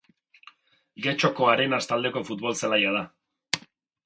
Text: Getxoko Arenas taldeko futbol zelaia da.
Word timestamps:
Getxoko 1.07 1.49
Arenas 1.51 1.83
taldeko 1.93 2.25
futbol 2.31 2.59
zelaia 2.63 2.97
da. 2.97 3.05